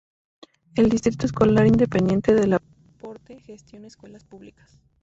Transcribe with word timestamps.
El 0.73 0.89
Distrito 0.89 1.27
Escolar 1.27 1.67
Independiente 1.67 2.33
de 2.33 2.47
La 2.47 2.59
Porte 2.97 3.39
gestiona 3.39 3.85
escuelas 3.85 4.23
públicas. 4.23 4.79